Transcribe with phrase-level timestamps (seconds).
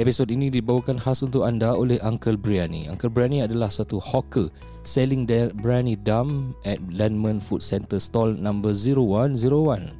[0.00, 2.88] Episod ini dibawakan khas untuk anda oleh Uncle Briani.
[2.88, 4.48] Uncle Briani adalah satu hawker
[4.80, 9.92] selling Briani Dum at Landman Food Center stall number 0101.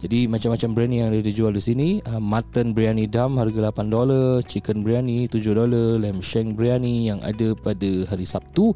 [0.00, 4.82] Jadi macam-macam biryani yang ada dijual di sini uh, Mutton biryani dum harga $8 Chicken
[4.82, 5.54] biryani $7
[6.02, 8.74] Lamb shank biryani yang ada pada hari Sabtu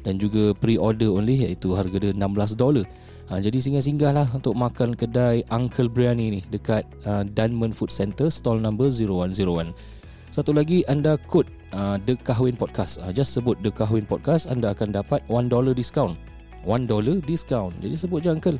[0.00, 2.88] Dan juga pre-order only iaitu harga dia $16
[3.30, 8.60] Ha, jadi singgah-singgahlah untuk makan kedai Uncle Biryani ni dekat uh, Dunman Food Center stall
[8.60, 9.72] number 0101.
[10.32, 12.96] Satu lagi anda kod uh, The Kahwin Podcast.
[13.04, 16.16] Uh, just sebut The Kahwin Podcast anda akan dapat $1 discount.
[16.64, 16.88] $1
[17.28, 17.76] discount.
[17.84, 18.56] Jadi sebut je Uncle.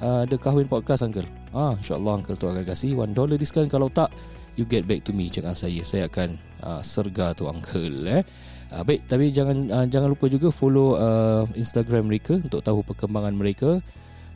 [0.00, 1.28] Uh, The Kahwin Podcast Uncle.
[1.52, 3.68] Ah, InsyaAllah Uncle tu akan kasih $1 discount.
[3.68, 4.08] Kalau tak,
[4.56, 5.84] you get back to me cakap saya.
[5.84, 8.08] Saya akan uh, serga tu Uncle.
[8.08, 8.24] Eh.
[8.72, 13.36] Uh, baik, tapi jangan uh, jangan lupa juga follow uh, Instagram mereka untuk tahu perkembangan
[13.36, 13.84] mereka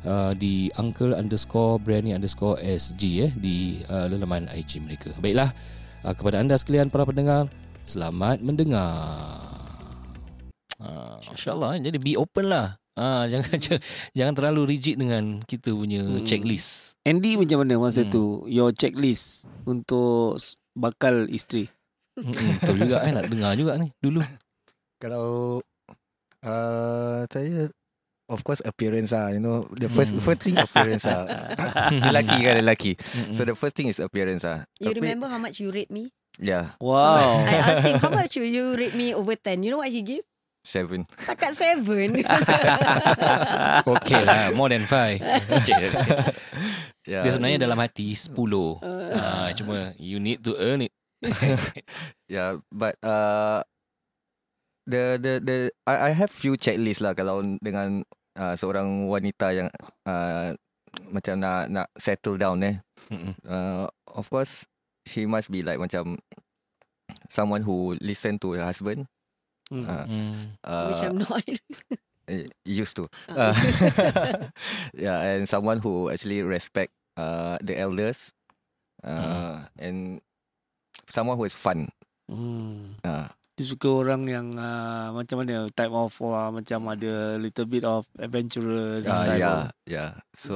[0.04, 5.16] uh, di uncle underscore brani underscore sg eh, di uh, lelaman IG mereka.
[5.18, 5.48] Baiklah,
[6.04, 7.48] uh, kepada anda sekalian para pendengar,
[7.88, 9.40] selamat mendengar.
[10.76, 12.76] Uh, InsyaAllah jadi be open lah.
[12.94, 13.58] Ah jangan
[14.14, 16.28] jangan terlalu rigid dengan kita punya hmm.
[16.28, 16.94] checklist.
[17.02, 18.12] Andy macam mana masa Hmm.
[18.12, 20.38] tu your checklist untuk
[20.76, 21.66] bakal isteri?
[22.14, 24.22] Hmm, betul juga eh nak dengar juga ni dulu.
[25.02, 25.58] Kalau
[26.46, 27.66] uh, saya
[28.24, 30.24] of course appearance ah you know the first Hmm.
[30.24, 31.28] first thing appearance ah
[32.08, 33.36] lelaki kan lelaki Mm-mm.
[33.36, 36.08] so the first thing is appearance ah You remember how much you rate me?
[36.40, 37.38] yeah Wow.
[37.46, 39.62] I asked him, how much will you rate me over 10?
[39.62, 40.24] You know what he give?
[40.64, 42.24] seven Takat 7.
[43.94, 45.20] Okay lah More than five
[45.60, 45.92] Cik.
[47.04, 48.32] yeah Dia sebenarnya dalam hati 10
[49.12, 50.92] ah, Cuma You need to earn it
[52.28, 53.64] yeah but uh
[54.84, 55.56] the the the
[55.88, 58.04] I, I have few checklist lah kalau dengan
[58.36, 59.68] uh, seorang wanita yang
[60.04, 60.52] uh,
[61.10, 62.76] macam nak nak settle down eh
[63.44, 64.64] uh, of course
[65.04, 66.16] she must be like macam
[67.28, 69.06] someone who listen to her husband
[69.72, 69.88] Hmm.
[69.88, 70.60] uh, Hmm.
[70.60, 71.40] uh, Which I'm not.
[72.28, 73.50] eh, used to Ah.
[73.50, 73.54] uh,
[74.92, 78.28] yeah and someone who actually respect uh, the elders
[79.00, 80.20] uh, and
[81.08, 81.88] someone who is fun
[82.28, 82.96] Hmm.
[83.00, 87.82] uh, Dia suka orang yang uh, macam mana type of uh, macam ada little bit
[87.82, 89.64] of adventurous uh, type yeah of.
[89.86, 90.54] yeah so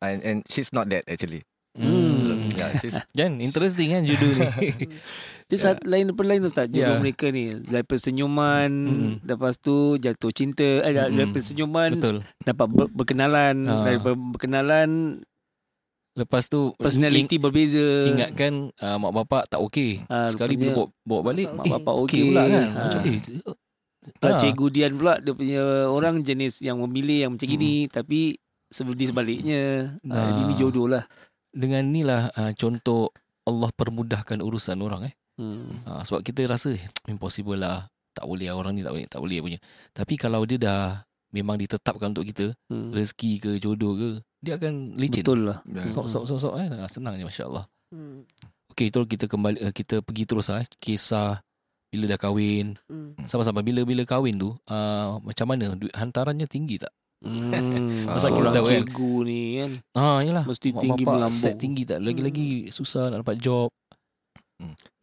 [0.00, 1.44] and and she's not that actually
[1.78, 2.48] Hmm.
[2.50, 4.48] yeah she's Jan, interesting kan judul ni.
[5.48, 5.60] Dia Yeah.
[5.62, 7.00] saat lain daripada lain Ustaz Jodoh Yeah.
[7.00, 9.12] mereka ni Daripada senyuman Mm-mm.
[9.22, 10.92] Lepas tu jatuh cinta eh.
[10.92, 12.16] Daripada senyuman Betul.
[12.42, 13.80] Dapat ber- berkenalan Ah.
[13.82, 14.88] Daripada berkenalan
[16.18, 20.02] Lepas tu Personality berbeza ing- ingatkan uh, mak bapak tak okey.
[20.06, 22.22] Ah, Sekali rupanya bila bawa, bawa balik Mak eh, bapak okey okey.
[22.26, 22.66] pula kan.
[22.66, 22.82] Ah.
[22.82, 23.18] Macam eh
[24.18, 24.40] Ah.
[24.40, 27.54] Cikgu Dian pula Dia punya orang jenis Yang memilih yang macam Hmm.
[27.54, 29.60] gini Tapi Sebelum sebaliknya
[30.00, 31.04] uh, Ini jodoh lah
[31.48, 33.08] dengan inilah uh, contoh
[33.42, 35.14] Allah permudahkan urusan orang eh.
[35.36, 35.84] hmm.
[35.84, 37.88] Uh, sebab kita rasa eh, impossible lah.
[38.12, 39.58] Tak boleh lah orang ni tak boleh, tak boleh punya.
[39.90, 42.90] Tapi kalau dia dah memang ditetapkan untuk kita, Hmm.
[42.90, 45.22] rezeki ke jodoh ke, dia akan licin.
[45.22, 45.88] Betul lah yeah.
[45.88, 46.66] Sok sok sok sok eh.
[46.72, 47.64] Ah, Senang je masya-Allah.
[47.90, 48.22] Hmm.
[48.70, 50.62] Okey, itu kita kembali uh, kita pergi terus eh.
[50.78, 51.42] Kisah
[51.88, 52.76] bila dah kahwin.
[52.86, 53.16] Hmm.
[53.24, 56.92] Sama-sama bila bila kahwin tu, uh, macam mana duit hantarannya tinggi tak?
[57.24, 58.06] hmm.
[58.14, 58.74] Pasal Orang kita tahu kan.
[58.78, 60.44] cikgu ni kan Ah, yalah.
[60.46, 61.34] Mesti Mak tinggi melambung.
[61.34, 61.98] Set tinggi tak?
[61.98, 63.68] Lagi-lagi susah nak dapat job.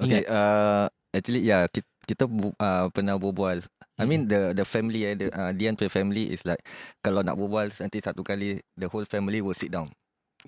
[0.03, 2.23] Okay, uh, actually yeah, kita, kita
[2.59, 3.63] uh, pernah berbual.
[3.95, 6.59] I mean the the family eh, the uh, Dian punya family is like
[6.99, 9.87] kalau nak berbual nanti satu kali the whole family will sit down.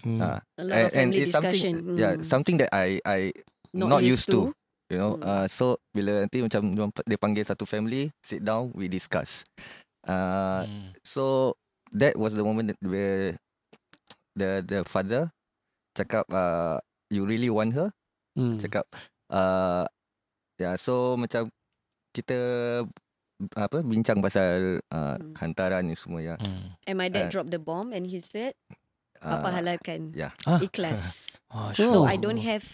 [0.04, 0.20] Hmm.
[0.20, 1.80] Uh, A lot of family it's discussion.
[1.80, 2.28] something yeah, Hmm.
[2.28, 3.20] something that I I
[3.72, 4.52] not, used to.
[4.92, 5.24] You know, Hmm.
[5.24, 6.76] uh, so bila nanti macam
[7.08, 9.48] dia panggil satu family, sit down, we discuss.
[10.04, 10.92] Uh, Hmm.
[11.08, 11.56] so
[11.96, 13.36] that was the moment that where
[14.36, 15.32] the the father
[15.96, 17.96] cakap, uh, you really want her?
[18.38, 18.62] Hmm.
[18.62, 18.86] cakap
[19.28, 19.84] uh,
[20.56, 21.50] ya yeah, so macam
[22.14, 22.38] kita
[23.54, 25.34] apa bincang pasal uh, Hmm.
[25.38, 26.36] hantaran ni semua ya.
[26.38, 26.74] Hmm.
[26.86, 28.54] And my dad Uh, dropped the bomb and he said,
[29.18, 30.14] Uh, Papa halalkan.
[30.14, 30.30] yeah.
[30.46, 30.58] Ah.
[30.58, 31.26] Ikhlas.
[31.50, 32.06] Ah, So Oh.
[32.06, 32.66] I don't have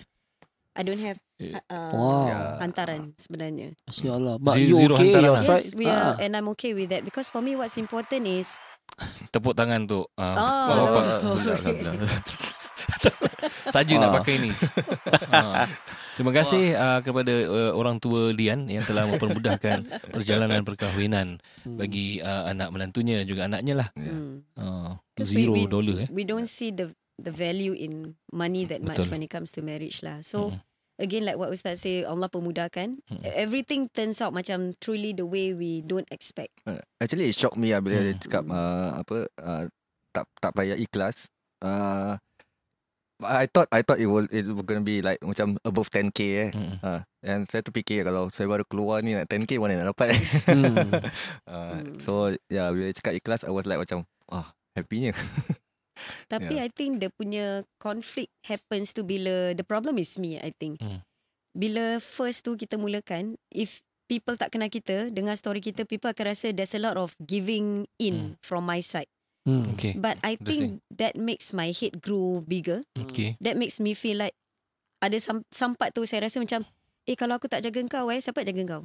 [0.73, 2.23] I don't have Eh, uh, Wow.
[2.25, 2.47] Yeah.
[2.59, 3.75] hantaran sebenarnya.
[3.83, 6.23] Masya Allah But Zero- you zero okay hantaran your side Yes, we are, Ah.
[6.23, 8.55] and I'm okay with that because for me, what's important is
[9.33, 10.07] Tepuk tangan tu.
[10.15, 10.47] Uh, Oh.
[10.71, 12.11] Alhamdulillah, alhamdulillah.
[13.67, 14.15] Saja nak Ah.
[14.17, 14.51] pakai ni.
[15.29, 15.65] Ah.
[16.13, 19.81] Terima kasih uh, kepada uh, orang tua Lian yang telah mempermudahkan
[20.13, 21.79] perjalanan perkahwinan Hmm.
[21.79, 23.89] bagi uh, anak menantunya dan juga anaknya lah.
[23.95, 24.13] Yeah.
[24.13, 26.09] mm, Uh, 'Cause we- zero we- dollar eh.
[26.09, 29.09] we don't see the the value in money that much Betul.
[29.09, 30.21] when it comes to marriage lah.
[30.21, 30.59] So Mm.
[30.99, 32.99] again, like what Ustaz say, Allah pemudahkan.
[32.99, 33.21] Mm.
[33.33, 36.53] Everything turns out macam truly the way we don't expect.
[36.63, 38.21] Uh, Actually it shocked me lah bila dia Hmm.
[38.21, 39.63] cakap uh, apa uh,
[40.11, 41.25] tak tak payah ikhlas.
[41.57, 42.19] Uh,
[43.25, 46.49] I thought I thought it will it was gonna be like macam above 10k eh.
[46.51, 46.75] Mm.
[46.83, 50.11] Uh, And saya terfikir kalau saya baru keluar ni nak 10k mana nak dapat.
[50.51, 50.91] Hmm.
[51.47, 51.95] uh, Hmm.
[52.03, 55.15] so yeah, bila cakap ikhlas I was like macam ah happynya.
[56.31, 56.67] Tapi Yeah.
[56.67, 60.83] I think dia punya conflict happens tu bila the problem is me I think.
[60.83, 60.99] Hmm.
[61.55, 63.79] Bila first tu kita mulakan if
[64.11, 67.87] people tak kenal kita dengar story kita people akan rasa there's a lot of giving
[68.03, 69.07] in from my side.
[69.43, 69.75] Hmm.
[69.75, 69.99] Okay.
[69.99, 72.79] But I think that makes my head grow bigger.
[72.95, 73.35] Okay.
[73.43, 74.35] That makes me feel like
[75.03, 76.63] ada some, some part tu saya rasa macam
[77.03, 78.83] eh kalau aku tak jaga kau eh siapa nak jaga kau?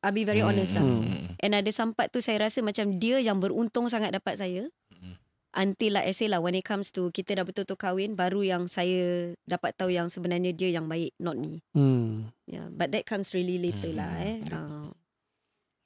[0.00, 0.80] I'll be very honest lah.
[0.80, 1.36] Hmm.
[1.44, 4.72] And ada some part tu saya rasa macam dia yang beruntung sangat dapat saya.
[4.88, 5.20] Hmm.
[5.52, 8.72] Until like I say lah when it comes to kita dah betul-betul kahwin baru yang
[8.72, 11.60] saya dapat tahu yang sebenarnya dia yang baik not me.
[11.76, 12.32] Hmm.
[12.48, 14.00] Yeah, but that comes really later Hmm.
[14.00, 14.36] lah eh.
[14.48, 14.88] Uh,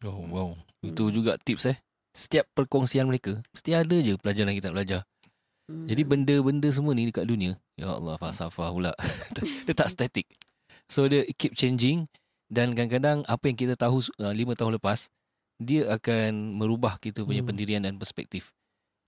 [0.05, 0.53] Oh wow.
[0.85, 1.79] Itu juga tips eh.
[2.15, 5.01] Setiap perkongsian mereka mesti ada je pelajaran kita nak belajar.
[5.67, 5.87] mm.
[5.91, 8.93] Jadi benda-benda semua ni dekat dunia, ya Allah falsafah pula.
[9.67, 10.31] dia tak static.
[10.87, 12.07] So dia keep changing
[12.47, 15.11] dan kadang-kadang apa yang kita tahu uh, lima tahun lepas
[15.59, 17.51] dia akan merubah kita punya Hmm.
[17.51, 18.55] pendirian dan perspektif.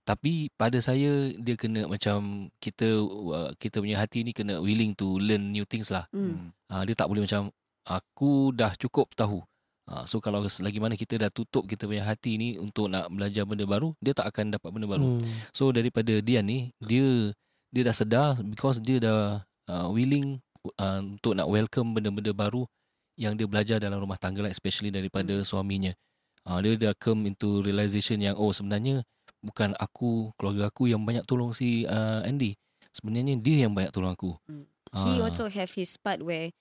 [0.07, 5.19] Tapi pada saya dia kena macam kita uh, kita punya hati ni kena willing to
[5.19, 6.07] learn new things lah.
[6.15, 6.51] Mm.
[6.71, 7.51] Uh, dia tak boleh macam
[7.83, 9.43] aku dah cukup tahu.
[9.87, 13.47] Uh, so kalau selagi mana kita dah tutup kita punya hati ni untuk nak belajar
[13.47, 15.07] benda baru, dia tak akan dapat benda baru.
[15.15, 15.23] Hmm.
[15.55, 17.31] So daripada Dian ni dia
[17.71, 19.39] dia dah sedar because dia dah
[19.71, 20.43] uh, willing
[20.75, 22.67] uh, untuk nak welcome benda-benda baru
[23.15, 25.47] yang dia belajar dalam rumah tangga lah especially daripada Hmm.
[25.47, 25.95] suaminya.
[26.43, 29.07] Uh, dia dah come into realization yang oh sebenarnya
[29.39, 32.59] bukan aku keluarga aku yang banyak tolong si uh, Andy.
[32.91, 34.35] Sebenarnya dia yang banyak tolong aku.
[34.51, 34.67] Hmm.
[35.07, 35.27] He Ah.
[35.27, 36.51] also have his part where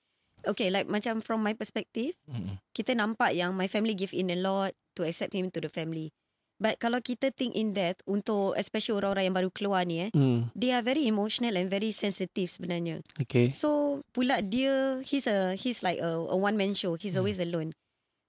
[0.47, 2.57] okay like macam from my perspective Mm-mm.
[2.73, 6.11] kita nampak yang my family give in a lot to accept him to the family.
[6.57, 10.49] But kalau kita think in that untuk especially orang-orang yang baru keluar ni eh, Hmm.
[10.57, 13.05] they are very emotional and very sensitive sebenarnya.
[13.21, 13.53] Okay.
[13.53, 16.97] So pula dia he's a he's like a, a one man show.
[16.97, 17.29] He's Hmm.
[17.29, 17.77] always alone.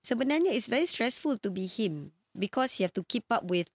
[0.03, 3.71] Sebenarnya it's very stressful to be him because he have to keep up with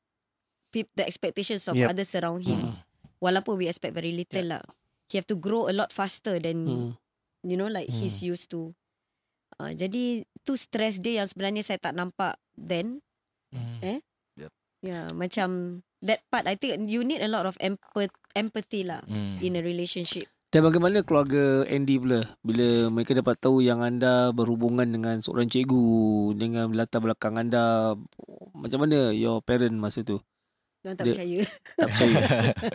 [0.73, 1.89] the expectations of Yep.
[1.97, 2.73] others around him.
[2.73, 2.77] Mm.
[3.25, 4.65] Walaupun we expect very little lah.
[5.09, 6.91] He have to grow a lot faster than Hmm.
[7.43, 8.71] You know like he's used to.
[9.55, 13.03] Uh, jadi tu stress dia yang sebenarnya saya tak nampak then.
[13.51, 14.01] Mm.
[14.83, 19.39] Yeah, macam that part I think you need a lot of empath- empathy lah Mm.
[19.39, 20.27] in a relationship.
[20.51, 25.87] Dan bagaimana keluarga Andy pula bila mereka dapat tahu yang anda berhubungan dengan seorang cikgu
[26.35, 27.95] dengan latar belakang anda
[28.53, 30.19] macam mana your parent masa tu
[30.83, 31.41] Diorang tak Dia- percaya.
[31.73, 32.15] tak percaya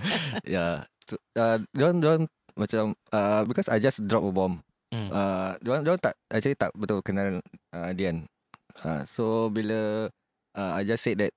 [0.56, 0.74] yeah.
[1.04, 2.24] So, uh, diorang, diorang
[2.58, 4.60] macam uh, because I just drop a bomb.
[4.90, 5.10] Mm.
[5.12, 7.40] Uh, diorang, diorang tak actually tak betul kenal
[7.72, 8.26] uh, Dian.
[8.82, 10.10] Uh, so bila
[10.54, 11.34] uh, I just said that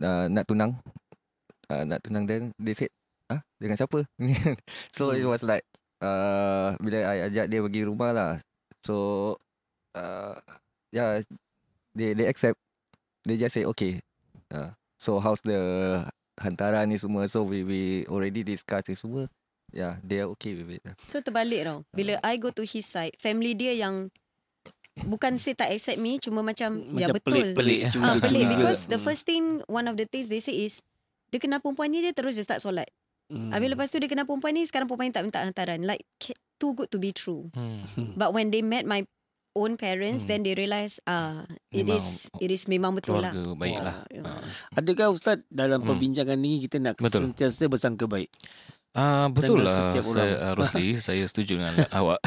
[0.00, 0.78] uh, nak tunang,
[1.68, 2.90] uh, nak tunang then they said,
[3.28, 4.06] ah dengan siapa?
[4.96, 5.30] so it Hmm.
[5.30, 5.64] was like
[6.00, 8.32] uh, bila I ajak dia pergi rumah lah.
[8.80, 9.36] So
[9.92, 10.36] uh,
[10.90, 11.20] yeah,
[11.92, 12.56] they they accept.
[13.28, 14.00] They just say okay.
[14.48, 15.58] Uh, so how's the
[16.40, 17.28] hantaran ni semua?
[17.28, 19.28] So we we already discuss ni semua.
[19.70, 20.82] Yeah, they are okay with it.
[21.06, 21.82] So terbalik tau.
[21.90, 24.10] Bila I go to his side, family dia yang
[25.00, 27.54] bukan say tak accept me, cuma macam, ya macam betul.
[27.54, 27.90] pelik, eh.
[27.90, 29.06] cuma Ah, dia pelik because the Hmm.
[29.06, 30.82] first thing one of the things they say is
[31.28, 32.90] dia kenal perempuan ni dia terus dia start solat.
[33.26, 33.54] Hmm.
[33.54, 35.80] Habis lepas tu dia kenal perempuan ni sekarang perempuan ni tak minta hantaran.
[35.80, 36.02] Like
[36.58, 37.48] too good to be true.
[37.54, 37.86] Mm.
[38.14, 39.06] But when they met my
[39.50, 40.28] own parents Hmm.
[40.28, 43.30] then they realise ah it Memang is it is memang betul lah.
[43.30, 43.96] Keluarga baik lah.
[44.20, 44.42] Ah, Ah.
[44.74, 45.88] Adakah Ustaz dalam Hmm.
[45.88, 47.30] perbincangan ni kita nak Betul.
[47.30, 48.28] sentiasa bersangka baik?
[48.90, 52.18] Ah betul lah saya, uh, Rosli saya setuju dengan awak.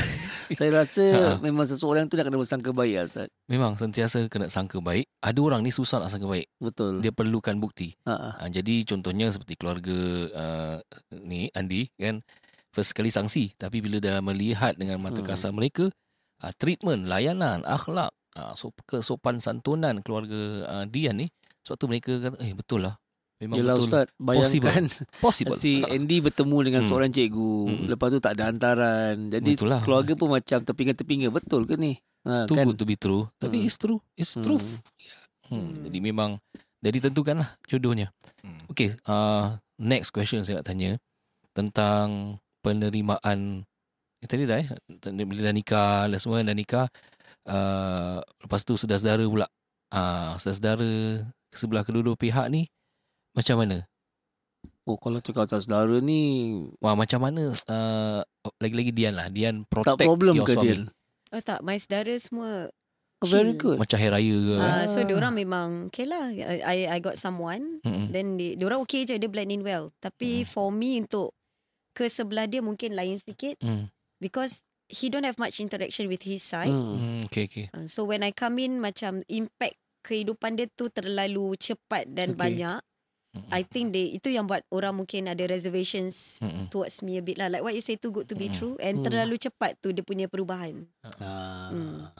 [0.56, 1.22] Saya rasa Ha.
[1.44, 3.28] memang seseorang tu nak kena bersangka baik lah Ustaz.
[3.52, 5.04] Memang sentiasa kena sangka baik.
[5.20, 6.48] Ada orang ni susah nak sangka baik.
[6.64, 7.04] Betul.
[7.04, 8.00] Dia perlukan bukti.
[8.08, 8.30] Ha, ha.
[8.40, 9.98] Ha, jadi contohnya seperti keluarga
[10.32, 10.78] uh,
[11.20, 12.24] ni Andi kan
[12.72, 15.28] first kali sangsi tapi bila dah melihat dengan mata Hmm.
[15.28, 15.92] kasar mereka
[16.40, 20.40] uh, treatment, layanan, akhlak, uh, so, kesopan santunan keluarga
[20.80, 21.28] uh, Dian ni
[21.60, 22.96] suatu mereka kata eh betul lah.
[23.44, 23.86] Memang Yelah betul.
[23.86, 24.84] Ustaz, bayangkan
[25.24, 25.54] Possible.
[25.54, 26.90] si Andy bertemu dengan Hmm.
[26.90, 27.86] seorang cikgu, Hmm.
[27.88, 29.16] lepas tu tak ada hantaran.
[29.28, 29.80] Jadi Itulah.
[29.80, 31.28] keluarga pun macam terpinga-terpinga.
[31.30, 32.00] Betul ke ni?
[32.24, 32.64] Ha, Too kan?
[32.66, 33.28] good to be true.
[33.36, 33.68] Tapi Hmm.
[33.68, 34.00] it's true.
[34.14, 34.42] It's Hmm.
[34.42, 34.64] truth.
[35.52, 35.60] Hmm.
[35.70, 35.84] Hmm.
[35.84, 36.40] Jadi memang
[36.80, 38.16] dah ditentukan lah jodohnya.
[38.40, 38.64] Hmm.
[38.68, 40.96] Okay, uh, next question saya nak tanya
[41.52, 43.68] tentang penerimaan
[44.18, 44.68] eh, tadi dah eh
[45.22, 46.88] bila dah nikah dah semua dah nikah
[47.46, 49.48] uh, lepas tu saudara-saudara pula
[49.92, 50.90] uh, saudara-saudara
[51.52, 52.72] sebelah kedua-dua pihak ni
[53.34, 53.78] macam mana?
[54.84, 56.20] Oh, kalau cakap pasal saudara ni
[56.84, 58.20] Wah macam mana uh,
[58.60, 60.68] lagi-lagi Dian lah Dian protect tak problem your ke suami.
[60.68, 60.76] dia?
[61.32, 62.68] Oh tak, my saudara semua
[63.24, 63.80] Oh, very good.
[63.80, 64.56] Macam hari raya ke?
[64.60, 65.08] Ah, so Ah.
[65.08, 66.28] diorang memang okay lah.
[66.28, 68.12] I I got someone Mm-mm.
[68.12, 70.48] Then dia, dia orang okay je Dia blend in well Tapi Hmm.
[70.48, 71.32] for me untuk
[71.96, 73.88] Ke sebelah dia mungkin lain sikit Mm.
[74.20, 74.60] Because
[74.92, 76.68] he don't have much interaction with his side.
[76.68, 77.00] Hmm.
[77.00, 77.66] Hmm, okay, okay.
[77.72, 82.40] Uh, so when I come in macam impact kehidupan dia tu terlalu cepat dan Okay.
[82.44, 82.80] banyak.
[83.34, 83.50] Mm-mm.
[83.50, 86.70] I think they itu yang buat orang mungkin ada reservations Mm-mm.
[86.70, 87.50] towards me a bit lah.
[87.50, 88.56] Like what you say too good to be Mm.
[88.56, 89.06] true and Mm.
[89.06, 90.86] terlalu cepat tu dia punya perubahan.
[91.18, 91.74] Ah.
[91.74, 92.14] Hmm.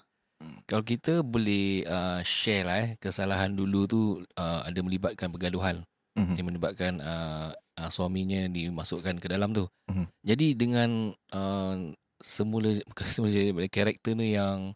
[0.66, 4.02] Kalau kita boleh uh, share lah eh kesalahan dulu tu
[4.36, 5.86] uh, ada melibatkan pergaduhan.
[6.14, 6.34] Mhm.
[6.34, 9.70] Dia melibatkan uh, uh, suaminya dimasukkan ke dalam tu.
[9.88, 10.06] Mhm.
[10.26, 10.90] Jadi dengan
[11.32, 14.74] uh, semula bukan semula jadi karakter ni yang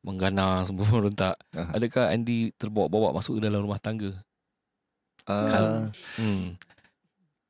[0.00, 1.36] menggana semua merontak.
[1.52, 1.76] Aha.
[1.76, 4.16] Adakah Andy terbawa-bawa masuk ke dalam rumah tangga?
[5.26, 6.56] Uh, Hmm.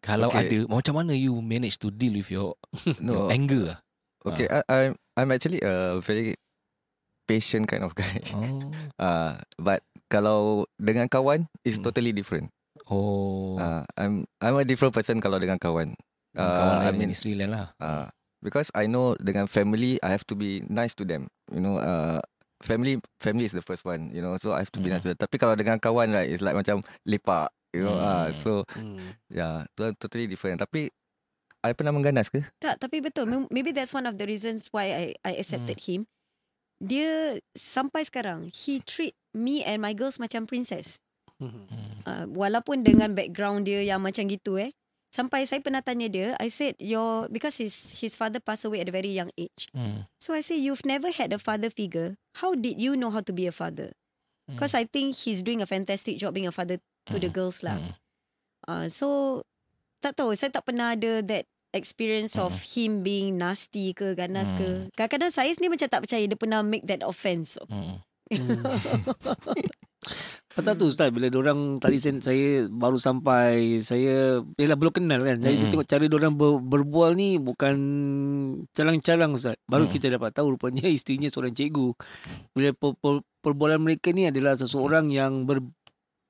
[0.00, 0.48] Kalau Okay.
[0.48, 3.76] ada macam mana you manage to deal with your, your no, anger?
[3.76, 3.78] ah?
[4.24, 4.48] okay.
[4.48, 6.40] I, I'm I'm actually a very
[7.28, 8.18] patient kind of guy.
[8.32, 8.72] Oh.
[8.96, 11.84] Uh, but kalau dengan kawan, it's Hmm.
[11.84, 12.48] totally different.
[12.88, 13.60] Oh.
[13.60, 15.94] Uh, I'm I'm a different person kalau dengan kawan.
[16.32, 17.76] kawan Uh, I lain mean, isteri lain lah.
[17.78, 18.08] uh,
[18.40, 21.28] because I know dengan family, I have to be nice to them.
[21.52, 22.24] You know, uh,
[22.64, 24.08] family family is the first one.
[24.16, 25.20] You know, so I have to be nice to them.
[25.20, 27.52] Tapi kalau dengan kawan, right, it's like macam lepak.
[27.70, 28.38] You know, uh, Hmm.
[28.38, 29.14] so Hmm.
[29.30, 30.58] yeah, totally different.
[30.58, 30.90] Tapi
[31.60, 32.40] I pernah mengganas ke?
[32.58, 33.28] Tak, tapi betul.
[33.52, 36.08] Maybe that's one of the reasons why I I accepted him.
[36.80, 40.98] Dia sampai sekarang he treat me and my girls macam princess.
[41.36, 41.68] Hmm.
[41.68, 41.92] Hmm.
[42.08, 44.72] Uh, walaupun dengan background dia yang macam gitu eh.
[45.10, 48.86] Sampai saya pernah tanya dia, I said your because his his father passed away at
[48.86, 49.66] a very young age.
[49.74, 50.06] Hmm.
[50.22, 52.14] So I say you've never had a father figure.
[52.40, 53.92] How did you know how to be a father?
[54.50, 57.36] Because I think he's doing a fantastic job being a father to the Hmm.
[57.36, 57.78] girls lah.
[57.78, 57.92] Hmm.
[58.66, 59.06] Uh, so
[60.00, 64.90] tak tahu saya tak pernah ada that experience of him being nasty ke ganas ke.
[64.98, 67.54] Kadang-kadang saya sendiri macam tak percaya dia pernah make that offense.
[67.70, 68.02] Hmm.
[70.50, 75.42] Pasal tu Ustaz Bila orang Tadi saya, saya baru sampai Saya Yelah belum kenal kan
[75.42, 75.72] Jadi saya Mm-mm.
[75.74, 77.76] tengok cara orang ber, berbual ni Bukan
[78.70, 79.92] Calang-calang Ustaz Baru Mm.
[79.92, 81.90] kita dapat tahu Rupanya isterinya seorang cikgu
[82.54, 85.60] Bila per, per, perbualan mereka ni Adalah seseorang yang ber,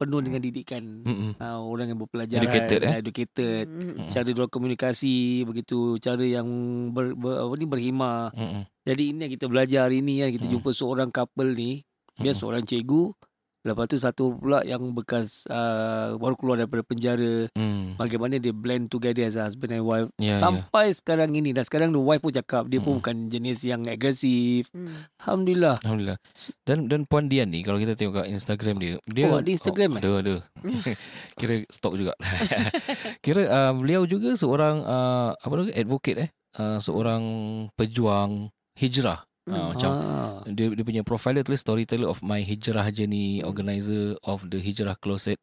[0.00, 1.36] Penuh dengan didikan Hmm.
[1.36, 2.92] uh, Orang yang berpelajaran Educated, eh?
[3.04, 4.08] Educated Mm.
[4.08, 6.48] Cara diorang komunikasi Begitu Cara yang
[6.88, 8.64] ber, ber, apa ni, Berhima Hmm.
[8.80, 10.52] Jadi ini yang kita belajar hari ni kan Kita Mm.
[10.56, 11.84] jumpa seorang couple ni
[12.16, 12.38] Dia Mm.
[12.40, 13.12] seorang cikgu
[13.60, 17.92] Lepas tu satu pula yang bekas uh, Baru keluar daripada penjara Hmm.
[17.94, 20.38] Bagaimana dia blend together as a husband and wife Ya, ya.
[20.38, 22.98] Sampai sekarang ini Dan sekarang the wife pun cakap Dia pun Mm.
[22.98, 24.88] bukan jenis yang agresif Mm.
[25.18, 26.18] Alhamdulillah Alhamdulillah.
[26.62, 29.96] Dan dan Puan Dian ni kalau kita tengok kat Instagram dia, dia Oh, ada Instagram,
[29.96, 30.00] eh?
[30.00, 30.34] Ada, ada.
[31.38, 32.12] Kira stok juga.
[33.24, 36.30] Kira uh, beliau juga seorang uh, apa nama advocate eh.
[36.52, 37.22] Uh, seorang
[37.74, 39.22] pejuang hijrah.
[39.48, 39.66] Uh, Mm.
[39.72, 40.36] macam ah.
[40.46, 44.94] dia dia punya profile dia tulis storyteller of my hijrah journey, organizer of the hijrah
[45.00, 45.40] closet.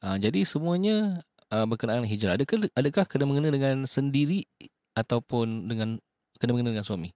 [0.00, 1.18] Uh, jadi semuanya
[1.50, 2.38] uh, berkenaan hijrah.
[2.38, 4.46] Adakah adakah kena mengena dengan sendiri
[4.94, 5.98] ataupun dengan
[6.38, 7.10] kena mengena dengan suami?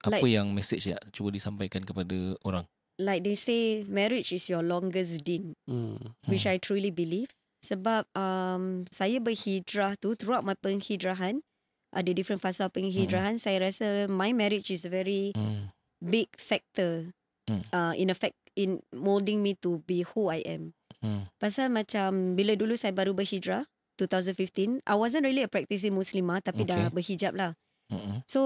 [0.00, 2.64] Apa Like- yang message yang cuba disampaikan kepada orang?
[2.96, 5.56] Like they say marriage is your longest deen.
[5.68, 5.96] Hmm.
[6.28, 11.44] which I truly believe sebab um, saya berhijrah tu throughout my penghijrahan
[11.90, 15.70] ada different fasa penghijrahan saya rasa my marriage is a very Hmm.
[15.98, 17.10] big factor
[17.50, 17.62] Hmm.
[17.70, 20.70] uh, in effect in molding me to be who I am
[21.02, 21.26] Hmm.
[21.36, 23.66] pasal macam bila dulu saya baru berhijrah
[23.98, 26.94] 2015 I wasn't really a practicing muslimah tapi dah Okay.
[26.94, 27.52] berhijab lah
[27.90, 28.22] Mm-mm.
[28.24, 28.40] so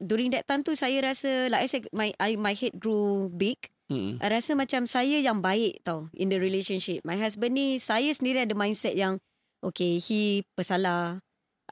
[0.00, 3.58] during that time tu saya rasa like I said my I, my head grew big
[3.92, 4.16] Hmm.
[4.24, 7.04] I rasa macam saya yang baik tau in the relationship.
[7.04, 9.20] My husband ni saya sendiri ada mindset yang
[9.60, 11.20] okay he pesalah.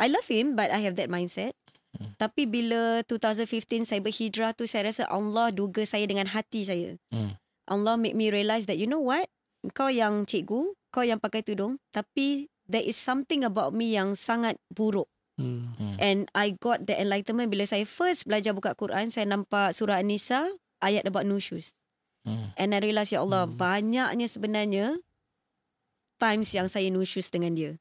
[0.01, 1.53] I love him but I have that mindset.
[1.93, 2.17] Hmm.
[2.17, 6.97] Tapi bila 2015 saya berhijrah tu saya rasa Allah duga saya dengan hati saya.
[7.13, 7.37] Hmm.
[7.69, 9.29] Allah make me realise that you know what?
[9.77, 14.57] Kau yang cikgu, kau yang pakai tudung tapi there is something about me yang sangat
[14.73, 15.11] buruk.
[15.37, 15.97] Hmm.
[16.01, 20.49] And I got the enlightenment bila saya first belajar buka Quran saya nampak surah An-Nisa
[20.81, 21.77] ayat about nusyus.
[22.25, 22.53] Hmm.
[22.57, 23.57] And I realise ya Allah Hmm.
[23.57, 25.01] banyaknya sebenarnya
[26.21, 27.73] times yang saya nusyus dengan dia.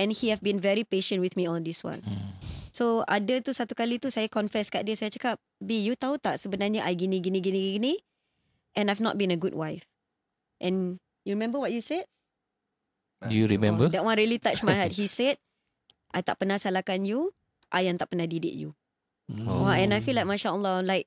[0.00, 2.00] And he have been very patient with me on this one.
[2.00, 2.32] Hmm.
[2.72, 6.16] So ada tu satu kali tu saya confess kat dia saya cakap, "B, you tahu
[6.16, 7.92] tak sebenarnya I gini gini gini gini
[8.72, 9.84] and I've not been a good wife."
[10.56, 10.96] And
[11.28, 12.08] you remember what you said?
[13.20, 13.86] Do you remember?
[13.86, 14.96] Oh, that one really touched my heart.
[14.96, 15.36] He said,
[16.16, 17.36] "I tak pernah salahkan you,
[17.68, 18.72] I yang tak pernah didik you."
[19.46, 19.68] Oh.
[19.68, 21.06] Wah, and I feel like Masya Allah Like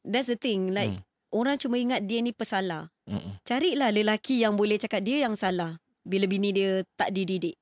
[0.00, 1.04] That's the thing Like Hmm.
[1.32, 3.40] Orang cuma ingat dia ni pesalah Mm-mm.
[3.44, 7.56] Carilah lelaki yang boleh cakap dia yang salah Bila bini dia tak dididik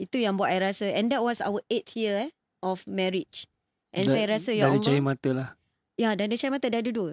[0.00, 2.30] Itu yang buat I rasa And that was our eighth year eh,
[2.64, 3.46] Of marriage
[3.94, 5.48] And saya rasa Ya Dah ada cahaya Allah mata lah
[5.94, 7.12] Ya dan dia cahaya mata dah ada dua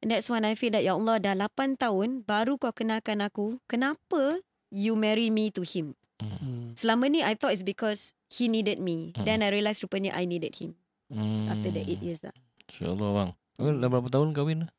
[0.00, 3.60] And that's when I feel that Ya Allah dah 8 tahun Baru kau kenalkan aku
[3.66, 4.38] Kenapa
[4.70, 6.78] You marry me to him hmm.
[6.78, 9.26] Selama ni I thought it's because He needed me Hmm.
[9.26, 10.78] Then I realised rupanya I needed him
[11.10, 11.50] Hmm.
[11.50, 12.30] After the 8 years lah.
[12.70, 13.30] InsyaAllah bang.
[13.82, 14.70] Dah berapa tahun kahwin?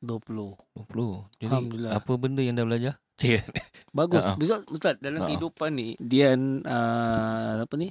[0.00, 0.54] 20.
[0.76, 1.26] 20.
[1.36, 1.90] Jadi Alhamdulillah.
[1.92, 2.94] apa benda yang dah belajar?
[3.18, 3.42] Cik.
[3.90, 4.22] Bagus.
[4.22, 4.38] Ha-ha.
[4.38, 5.28] Ustaz, Ustaz dalam Ha-ha.
[5.28, 7.90] kehidupan ni Dian uh, apa ni?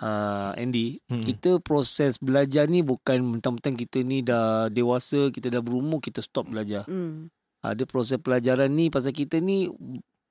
[0.00, 1.20] Uh, Andy, Hmm.
[1.20, 6.48] kita proses belajar ni bukan mentang-mentang kita ni dah dewasa, kita dah berumur, kita stop
[6.48, 6.88] belajar.
[6.88, 7.28] Hmm.
[7.60, 9.68] Ada proses pelajaran ni pasal kita ni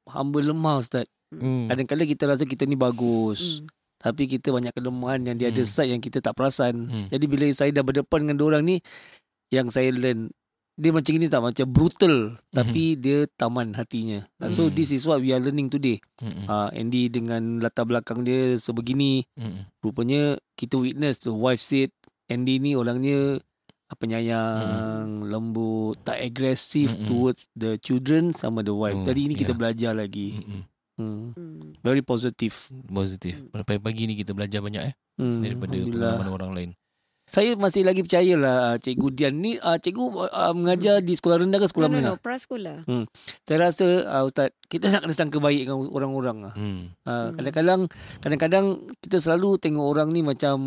[0.07, 1.05] hamba lemah Ustaz.
[1.29, 1.69] Hmm.
[1.69, 3.62] Kadang-kadang kita rasa kita ni bagus.
[3.62, 3.69] Hmm.
[4.00, 5.69] Tapi kita banyak kelemahan yang dia ada Hmm.
[5.69, 6.89] side yang kita tak perasan.
[6.89, 7.05] Hmm.
[7.07, 8.77] Jadi bila saya dah berdepan dengan orang ni
[9.50, 10.33] yang saya learn
[10.79, 14.24] dia macam ini tak macam brutal tapi dia taman hatinya.
[14.48, 14.74] So Hmm.
[14.74, 16.00] this is what we are learning today.
[16.15, 16.48] Hmm.
[16.48, 19.67] Uh, Andy dengan latar belakang dia sebegini Hmm.
[19.83, 21.91] rupanya kita witness the wife said
[22.31, 23.43] Andy ni orangnya
[23.91, 27.05] penyayang, lembut, tak agresif Hmm.
[27.05, 28.95] towards the children sama the wife.
[28.95, 29.59] Oh, Jadi ini kita yeah.
[29.59, 30.27] belajar lagi.
[30.39, 30.63] Hmm.
[31.00, 31.21] Hmm.
[31.33, 31.74] Hmm.
[31.81, 32.53] Very positive.
[32.86, 33.39] Positif.
[33.51, 35.41] Pagi-pagi ni kita belajar banyak eh Hmm.
[35.41, 36.69] daripada pengalaman orang lain.
[37.29, 41.62] Saya masih lagi percayalah uh, Cikgu Dian ni uh, Cikgu uh, mengajar di sekolah rendah
[41.62, 42.15] ke sekolah no, no, menengah?
[42.17, 42.77] no, prasekolah.
[43.45, 46.53] Saya rasa uh, Ustaz Kita tak kena sangka baik dengan orang-orang lah.
[46.57, 46.89] Hmm.
[47.05, 47.38] Uh, Hmm.
[47.38, 47.81] kadang-kadang
[48.19, 48.65] Kadang-kadang
[48.98, 50.57] Kita selalu tengok orang ni macam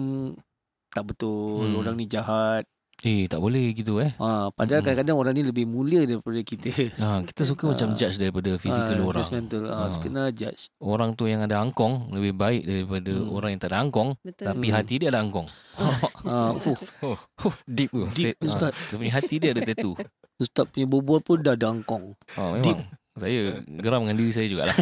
[0.88, 1.78] Tak betul Hmm.
[1.78, 2.62] Orang ni jahat
[3.02, 4.14] Eh tak boleh gitu eh.
[4.16, 4.86] uh, Padahal Hmm.
[4.86, 7.96] kadang-kadang orang ni lebih mulia daripada kita Ha, kita suka macam Ah.
[7.96, 9.18] judge daripada fizikal Ah, orang.
[9.20, 9.98] Judgmental uh, Ah.
[9.98, 13.32] Kena judge Orang tu yang ada angkong lebih baik daripada Hmm.
[13.32, 14.46] orang yang tak ada angkong Betul.
[14.46, 14.76] tapi Hmm.
[14.76, 15.48] hati dia ada angkong.
[16.30, 16.54] uh,
[17.02, 17.18] uh,
[17.66, 18.06] Deep tu.
[18.12, 18.70] Deep, Ustaz.
[18.70, 19.98] Dia punya hati dia ada tattoo.
[20.38, 22.86] Ustaz punya berbual pun dah ada angkong Ha, memang.
[23.12, 24.72] Saya geram dengan diri saya jugalah.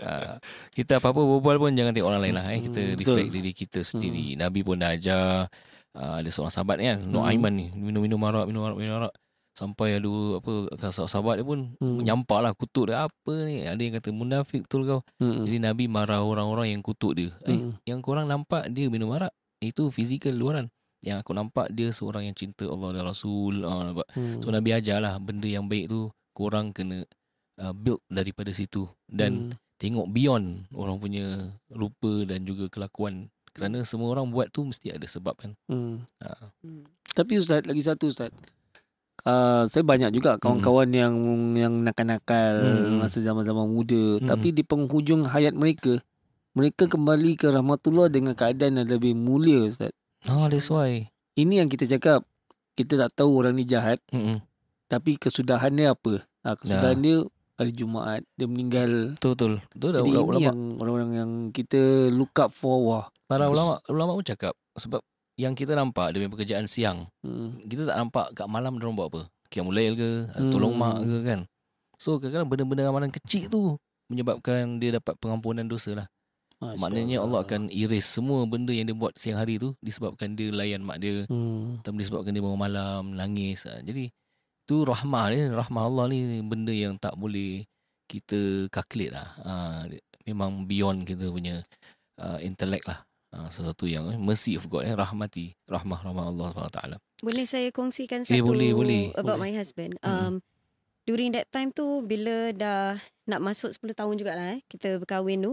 [0.00, 2.46] Ah, kita apa-apa berbual pun jangan tengok orang lain lah.
[2.50, 2.60] Eh.
[2.64, 3.36] Kita Hmm, reflect betul.
[3.36, 4.26] diri kita sendiri.
[4.34, 5.46] Nabi pun dah ajar.
[5.96, 6.98] Ah, ada seorang sahabat kan.
[7.02, 7.66] Nur Aiman ni.
[7.72, 9.14] Minum-minum arak, minum arak, minum arak.
[9.50, 10.52] Sampai ada apa
[10.94, 12.00] sahabat dia pun Hmm.
[12.00, 13.66] menyampak lah kutuk dia apa ni.
[13.66, 15.00] Ada yang kata munafik betul kau.
[15.18, 15.42] Hmm.
[15.44, 17.34] Jadi Nabi marah orang-orang yang kutuk dia.
[17.44, 17.74] Eh, Hmm.
[17.84, 19.34] yang korang nampak dia minum arak.
[19.60, 20.70] Itu fizikal luaran.
[21.02, 23.66] Yang aku nampak dia seorang yang cinta Allah dan Rasul.
[23.66, 24.06] Ah, nampak.
[24.14, 24.38] Hmm.
[24.40, 27.04] So Nabi ajar lah benda yang baik tu korang kena
[27.60, 29.52] uh, build daripada situ dan Hmm.
[29.76, 31.26] tengok beyond orang punya
[31.68, 33.28] rupa dan juga kelakuan.
[33.60, 35.52] Kerana semua orang buat tu mesti ada sebab kan.
[35.68, 36.08] Hmm.
[36.16, 36.82] Uh, Hmm.
[37.10, 38.32] Tapi Ustaz lagi satu Ustaz.
[39.20, 41.12] Uh, saya banyak juga kawan-kawan yang
[41.52, 42.98] yang nakal-nakal Hmm.
[42.98, 44.24] masa zaman-zaman muda Hmm.
[44.24, 46.00] tapi di penghujung hayat mereka
[46.50, 49.92] mereka kembali ke rahmatullah dengan keadaan yang lebih mulia Ustaz.
[50.24, 51.04] oh that's why.
[51.32, 52.24] Ini yang kita cakap
[52.72, 54.40] kita tak tahu orang ni jahat Mm-mm.
[54.86, 56.24] tapi kesudahan dia apa?
[56.40, 57.04] Ha, kesudahan Ya.
[57.04, 57.16] dia
[57.60, 59.20] hari Jumaat dia meninggal.
[59.20, 59.52] Betul betul.
[59.76, 63.04] Betul dah ulama, yang orang-orang yang kita look up for wah.
[63.28, 65.04] Para ulama ulama pun cakap sebab
[65.36, 67.04] yang kita nampak dia punya pekerjaan siang.
[67.20, 67.60] Hmm.
[67.62, 69.22] Kita tak nampak kat malam dia orang buat apa.
[69.52, 70.50] Qiyamul ke, Hmm.
[70.50, 71.40] tolong mak ke kan.
[72.00, 73.76] So kadang-kadang benda-benda amalan kecil tu
[74.08, 76.06] menyebabkan dia dapat pengampunan dosa lah.
[76.60, 80.52] Masya Maknanya Allah akan erase semua benda yang dia buat siang hari tu disebabkan dia
[80.52, 81.80] layan mak dia Hmm.
[81.80, 83.64] atau disebabkan dia bangun malam nangis.
[83.64, 84.12] Ha, Jadi
[84.70, 87.66] tu rahmah ni, rahmah Allah ni benda yang tak boleh
[88.06, 89.28] kita calculate lah.
[89.42, 89.52] Ha,
[90.22, 91.66] memang beyond kita punya
[92.18, 93.02] uh, intellect lah.
[93.30, 96.80] Ha, sesuatu yang eh, mercy of God eh, rahmati rahmah rahmah Allah SWT.
[97.22, 99.02] Boleh saya kongsikan Eh, satu boleh, boleh.
[99.14, 99.50] about Boleh.
[99.50, 99.94] my husband.
[99.98, 100.38] Mm-mm.
[100.38, 100.46] Um,
[101.06, 105.52] during that time tu bila dah nak masuk 10 tahun jugalah eh kita berkahwin tu,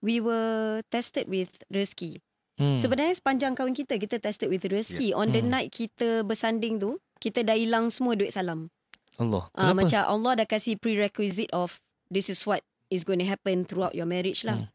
[0.00, 2.20] we were tested with rezeki.
[2.54, 2.78] Hmm.
[2.78, 5.10] Sebenarnya sepanjang kahwin kita kita tested with rezeki.
[5.10, 5.50] On the Hmm.
[5.50, 8.70] night kita bersanding tu, kita dah hilang semua duit salam.
[9.18, 9.46] Allah.
[9.54, 9.78] Ah Kenapa?
[9.82, 14.06] macam Allah dah kasih prerequisite of this is what is going to happen throughout your
[14.06, 14.66] marriage lah.
[14.66, 14.70] Hmm.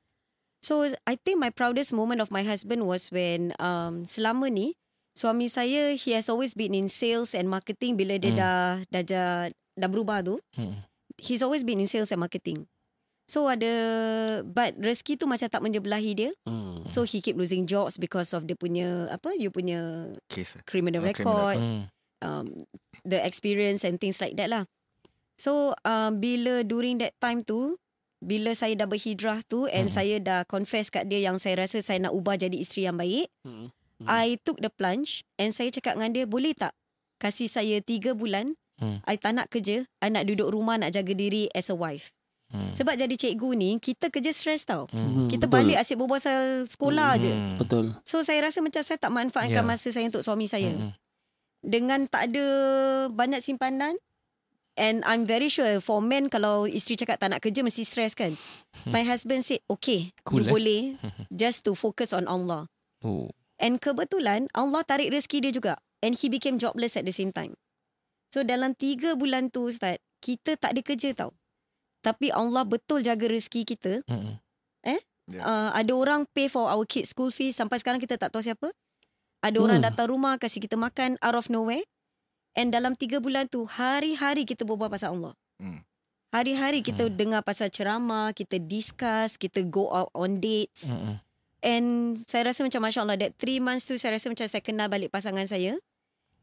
[0.59, 4.75] So I think my proudest moment of my husband was when um selama ni
[5.15, 8.39] suami saya he has always been in sales and marketing bila dia Hmm.
[8.39, 8.59] dah
[8.91, 9.31] dah dah,
[9.75, 10.35] dah berubah tu.
[10.55, 10.83] Hmm.
[11.15, 12.67] He's always been in sales and marketing.
[13.29, 13.69] So ada
[14.41, 16.31] but rezeki tu macam tak menjebelahi dia.
[16.49, 16.81] Hmm.
[16.89, 20.57] So he keep losing jobs because of dia punya apa you punya Case.
[20.65, 21.81] criminal Oh, record Hmm.
[22.25, 22.45] um,
[23.05, 24.65] the experience and things like that lah.
[25.37, 27.77] So um, bila during that time tu,
[28.17, 29.95] bila saya dah berhijrah tu and Hmm.
[30.01, 33.29] saya dah confess kat dia yang saya rasa saya nak ubah jadi isteri yang baik,
[33.45, 33.69] Hmm.
[34.01, 34.07] Hmm.
[34.09, 36.73] I took the plunge and saya cakap dengan dia, boleh tak
[37.21, 39.03] kasih saya tiga bulan, Hmm.
[39.05, 42.15] I tak nak kerja, I nak duduk rumah nak jaga diri as a wife.
[42.49, 42.73] Hmm.
[42.73, 44.89] Sebab jadi cikgu ni, kita kerja stress tau.
[44.89, 45.29] Hmm.
[45.29, 45.69] Kita betul.
[45.69, 47.29] balik asyik berbual pasal sekolah je.
[47.29, 47.55] Hmm.
[47.61, 47.85] Betul.
[48.01, 49.69] So saya rasa macam saya tak manfaatkan Ya.
[49.69, 50.89] masa saya untuk suami saya Hmm.
[51.61, 52.45] dengan tak ada
[53.07, 53.93] banyak simpanan
[54.73, 58.33] and I'm very sure for men kalau isteri cakap tak nak kerja mesti stress kan.
[58.87, 60.49] My husband said okay, Cool, you eh?
[60.49, 60.81] boleh
[61.29, 62.65] just to focus on Allah.
[63.05, 63.29] Oh.
[63.59, 67.53] And kebetulan Allah tarik rezeki dia juga and he became jobless at the same time.
[68.31, 71.35] So dalam tiga bulan tu Ustaz, kita tak ada kerja tau.
[71.99, 73.93] Tapi Allah betul jaga rezeki kita.
[74.07, 74.39] Hmm.
[75.29, 75.45] Ya.
[75.45, 78.73] Uh, ada orang pay for our kids school fees sampai sekarang kita tak tahu siapa.
[79.45, 79.87] Ada orang Hmm.
[79.93, 81.85] datang rumah kasih kita makan out of nowhere.
[82.57, 85.37] And dalam tiga bulan tu hari-hari kita berbual pasal Allah.
[85.61, 85.85] Hmm.
[86.33, 87.13] Hari-hari kita Hmm.
[87.13, 90.89] dengar pasal ceramah, kita discuss, kita go out on dates.
[90.89, 91.21] Mm-mm.
[91.59, 94.87] And saya rasa macam Masya Allah That three months tu Saya rasa macam saya kenal
[94.87, 95.75] balik pasangan saya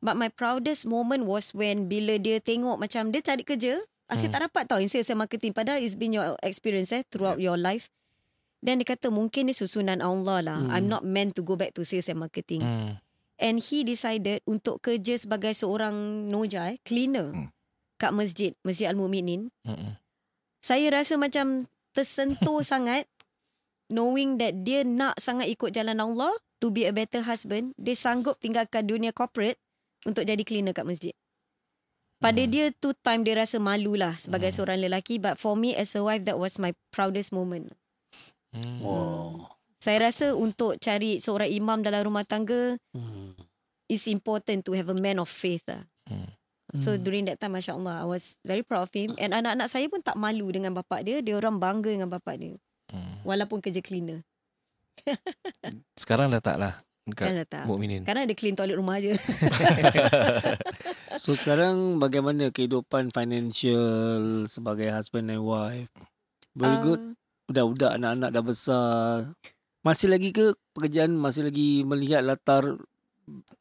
[0.04, 4.34] But my proudest moment was when Bila dia tengok macam Dia cari kerja Asyik Hmm.
[4.34, 7.58] tak dapat tau In sales and marketing Padahal it's been your experience eh Throughout your
[7.58, 7.90] life
[8.58, 10.70] Dan dia kata Mungkin ni susunan Allah lah Hmm.
[10.70, 13.02] I'm not meant to go back to sales and marketing Mm.
[13.36, 17.50] And he decided Untuk kerja sebagai seorang Noja eh Cleaner Hmm.
[17.96, 19.96] Kat masjid Masjid Al-Mu'minin Mm-mm.
[20.60, 23.06] saya rasa macam tersentuh sangat
[23.88, 28.36] knowing that dia nak sangat ikut jalan Allah to be a better husband dia sanggup
[28.36, 29.56] tinggalkan dunia corporate
[30.02, 31.14] untuk jadi cleaner kat masjid
[32.16, 32.50] pada Hmm.
[32.50, 34.56] dia tu time dia rasa malu lah sebagai Hmm.
[34.56, 37.72] seorang lelaki but for me as a wife that was my proudest moment
[38.56, 38.80] Mm.
[38.80, 39.52] Wow.
[39.76, 43.36] saya rasa untuk cari seorang imam dalam rumah tangga Hmm.
[43.86, 46.30] is important to have a man of faith lah Mm.
[46.82, 47.02] So Hmm.
[47.06, 50.02] during that time Masya Allah I was very proud of him And anak-anak saya pun
[50.02, 52.58] tak malu dengan bapak dia Dia orang bangga dengan bapak dia
[52.90, 53.22] Mm.
[53.22, 54.26] Walaupun kerja cleaner
[56.00, 56.74] Sekarang dah tak lah
[57.06, 58.02] Kan Dekat dah tak Mukminin.
[58.02, 59.14] Kadang ada clean toilet rumah je
[61.22, 65.86] So sekarang bagaimana kehidupan financial sebagai husband and wife?
[66.52, 66.98] Very good.
[66.98, 67.14] Ah,
[67.46, 69.16] Budak-budak anak-anak dah besar.
[69.80, 72.74] Masih lagi ke pekerjaan masih lagi melihat latar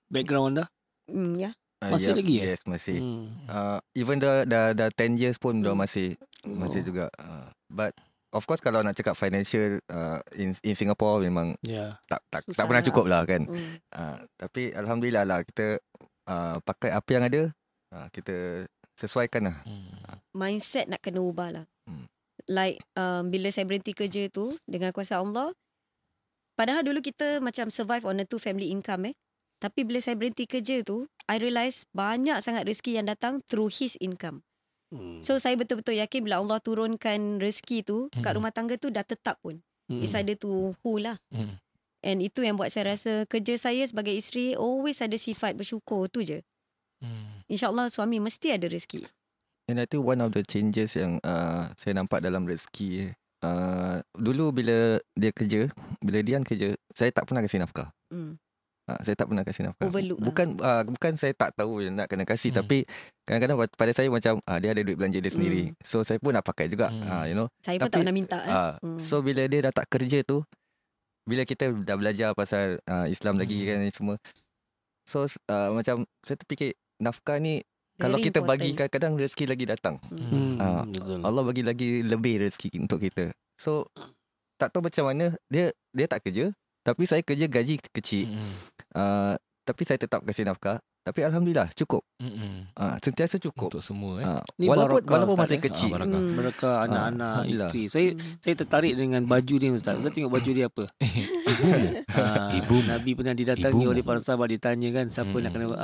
[0.07, 0.65] background anda?
[1.05, 2.45] mm, Ya Ah, Masih yeah, lagi, eh?
[2.49, 2.97] Yes, masih.
[2.97, 3.25] Hmm.
[3.45, 5.85] Uh, even dah dah dah 10 years pun dah Hmm.
[5.85, 6.85] masih masih Oh.
[6.87, 7.05] juga.
[7.13, 7.93] Uh, but
[8.35, 11.95] of course kalau nak cakap financial uh, in in Singapore memang Ya.
[12.05, 12.87] tak tak Susah tak pernah lah.
[12.87, 13.41] cukup lah kan.
[13.43, 13.73] mm.
[13.89, 15.79] Uh, tapi alhamdulillah lah kita
[16.25, 17.41] uh, pakai apa yang ada
[17.89, 19.57] uh, kita sesuaikan lah.
[19.63, 20.19] Mm.
[20.31, 22.09] Mindset nak kena ubah lah Hmm.
[22.49, 25.53] Like um, Bila saya berhenti kerja tu Dengan kuasa Allah
[26.53, 29.15] Padahal dulu kita Macam survive on a two family income eh
[29.57, 34.01] Tapi bila saya berhenti kerja tu I realise Banyak sangat rezeki yang datang Through his
[34.01, 34.41] income
[34.93, 35.19] Hmm.
[35.25, 38.37] So saya betul-betul yakin Bila Allah turunkan rezeki tu Kat Hmm.
[38.41, 40.01] rumah tangga tu Dah tetap pun Hmm.
[40.01, 41.61] It's either to who lah Mm.
[42.05, 46.25] And itu yang buat saya rasa Kerja saya sebagai isteri Always ada sifat bersyukur Tu
[46.25, 46.39] je
[47.05, 47.45] Mm.
[47.53, 49.05] InsyaAllah suami mesti ada rezeki
[49.69, 54.53] And I think one of the changes yang uh, saya nampak dalam rezeki uh, dulu
[54.53, 55.69] bila dia kerja,
[56.01, 57.89] bila Dian kerja, saya tak pernah kasih nafkah.
[58.13, 58.37] hmm.
[58.85, 59.89] Ha, saya tak pernah kasih nafkah.
[59.89, 60.25] Overlook lah.
[60.29, 62.61] bukan uh, bukan saya tak tahu yang nak kena kasih Hmm.
[62.61, 62.85] tapi
[63.25, 65.73] kadang-kadang pada saya macam uh, dia ada duit belanja dia sendiri.
[65.81, 66.93] So saya pun nak pakai juga.
[66.93, 67.01] Hmm.
[67.01, 67.49] Uh, you know.
[67.59, 68.53] Saya pun Tapi, tak pernah minta eh.
[68.53, 68.99] Uh, Hmm.
[69.01, 70.45] So bila dia dah tak kerja tu
[71.23, 73.67] bila kita dah belajar pasal uh, Islam lagi Hmm.
[73.67, 74.15] kan ni semua.
[75.03, 78.59] So uh, macam saya terfikir nafkah ni kalau Very kita important.
[78.61, 79.95] bagi kadang-kadang rezeki lagi datang.
[80.05, 80.29] Hmm.
[80.29, 80.55] Hmm.
[80.57, 81.19] Ah, Betul.
[81.23, 83.33] Allah bagi lagi lebih rezeki untuk kita.
[83.55, 83.89] So
[84.55, 86.53] tak tahu macam mana dia dia tak kerja
[86.85, 88.29] tapi saya kerja gaji kecil.
[88.29, 88.53] Mm.
[88.95, 90.77] Uh, tapi saya tetap kasih nafkah.
[91.01, 92.01] Tapi alhamdulillah cukup.
[92.17, 92.65] Mm-mm.
[92.73, 93.69] Uh, sentiasa cukup.
[93.69, 94.25] Untuk semua eh.
[94.25, 95.61] Uh, Ni walaupun barakah, walaupun masih eh?
[95.61, 95.85] kecil.
[95.87, 96.17] Ah, barakah.
[96.17, 96.33] Hmm.
[96.33, 97.69] Mereka anak-anak Alhamdulillah.
[97.69, 97.81] isteri.
[97.85, 98.33] Saya Hmm.
[98.41, 99.93] saya tertarik dengan baju dia Ustaz.
[99.95, 100.85] Ustaz tengok baju dia apa?
[101.51, 101.87] Ibumu.
[102.09, 102.89] Ah, Ibumu.
[102.89, 103.91] Nabi pernah didatangi Ibumu.
[103.91, 105.43] oleh para sahabat ditanya kan siapa Hmm.
[105.43, 105.77] nak kena uh,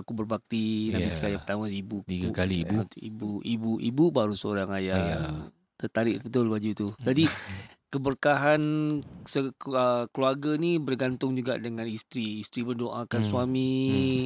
[0.00, 1.24] aku berbakti Nabi Yeah.
[1.30, 2.76] yang pertama ibu Tiga kali ibu.
[2.94, 5.20] ibu ibu ibu baru seorang ayah, Ayah.
[5.76, 7.24] tertarik betul baju tu jadi
[7.86, 8.62] keberkahan
[8.98, 13.30] uh, keluarga ni bergantung juga dengan isteri isteri mendoakan Hmm.
[13.30, 13.70] suami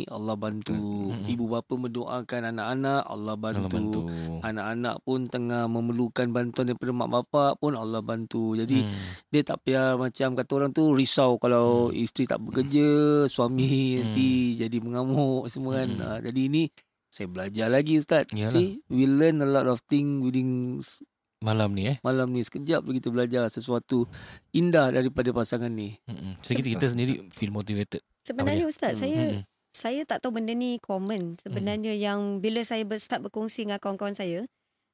[0.08, 1.28] Allah bantu Hmm.
[1.28, 4.00] ibu bapa mendoakan anak-anak Allah Allah bantu, bantu.
[4.40, 8.92] anak-anak pun tengah memerlukan bantuan daripada mak bapak pun Allah bantu jadi Hmm.
[9.28, 12.00] dia tak payah macam kata orang tu risau kalau Hmm.
[12.00, 12.88] isteri tak bekerja,
[13.28, 13.96] suami Hmm.
[14.02, 15.90] nanti jadi mengamuk semua kan.
[15.92, 16.02] Hmm.
[16.02, 16.62] Uh, jadi ini
[17.10, 18.24] saya belajar lagi ustaz.
[18.30, 18.48] Yalah.
[18.48, 20.78] See, we learn a lot of thing within
[21.40, 21.96] Malam ni eh.
[22.04, 24.04] malam ni sekejap kita belajar sesuatu
[24.52, 25.96] indah daripada pasangan ni.
[26.04, 26.36] Mm-mm.
[26.44, 28.04] So kita, kita sendiri feel motivated.
[28.28, 28.72] Sebenarnya Hmm.
[28.76, 29.48] Ustaz, saya Mm-mm.
[29.72, 31.40] saya tak tahu benda ni common.
[31.40, 34.44] Sebenarnya yang bila saya start berkongsi dengan kawan-kawan saya,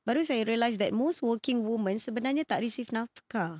[0.06, 3.58] baru saya realise that most working women sebenarnya tak receive nafkah.